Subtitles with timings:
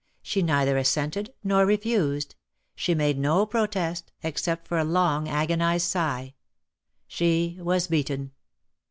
[0.23, 2.33] She neither assented nor refused.
[2.75, 6.33] She made no protest, except for a long agonised sigh.
[7.05, 8.31] She was beaten.